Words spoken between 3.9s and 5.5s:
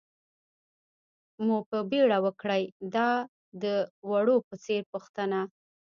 وړو په څېر پوښتنه.